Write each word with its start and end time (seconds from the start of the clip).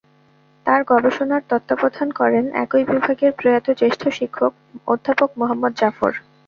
তাঁর 0.65 0.81
গবেষণার 0.91 1.43
তত্ত্বাবধান 1.49 2.09
করেন 2.19 2.45
একই 2.63 2.83
বিভাগের 2.91 3.31
প্রয়াত 3.39 3.67
জ্যেষ্ঠ 3.79 4.01
শিক্ষক 4.17 4.51
অধ্যাপক 4.87 5.29
মোহাম্মদ 5.39 5.73
জাফর। 5.79 6.13